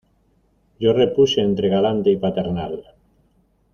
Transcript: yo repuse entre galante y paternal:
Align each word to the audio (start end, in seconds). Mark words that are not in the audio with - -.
yo 0.79 0.93
repuse 0.93 1.41
entre 1.41 1.69
galante 1.69 2.09
y 2.09 2.17
paternal: 2.17 2.83